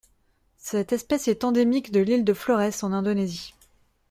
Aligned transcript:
Cette 0.57 0.93
espèce 0.93 1.27
est 1.27 1.43
endémique 1.43 1.91
de 1.91 1.99
l'île 1.99 2.25
de 2.25 2.33
Florès 2.33 2.81
en 2.83 2.91
Indonésie. 2.91 3.53